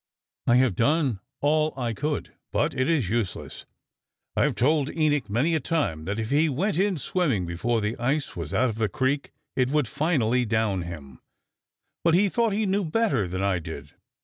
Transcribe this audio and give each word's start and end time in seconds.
I 0.47 0.55
have 0.55 0.73
done 0.75 1.19
all 1.41 1.75
I 1.77 1.93
could, 1.93 2.33
but 2.51 2.73
it 2.73 2.89
is 2.89 3.11
useless. 3.11 3.67
I 4.35 4.45
had 4.45 4.57
told 4.57 4.89
Enoch 4.97 5.29
many 5.29 5.53
a 5.53 5.59
time 5.59 6.05
that 6.05 6.19
if 6.19 6.31
he 6.31 6.49
went 6.49 6.79
in 6.79 6.97
swimming 6.97 7.45
before 7.45 7.81
the 7.81 7.95
ice 7.99 8.35
was 8.35 8.51
out 8.51 8.71
of 8.71 8.79
the 8.79 8.89
creek 8.89 9.31
it 9.55 9.69
would 9.69 9.87
finally 9.87 10.43
down 10.43 10.81
him, 10.81 11.19
but 12.03 12.15
he 12.15 12.29
thought 12.29 12.51
he 12.51 12.65
knew 12.65 12.83
better 12.83 13.27
than 13.27 13.43
I 13.43 13.59
did. 13.59 13.91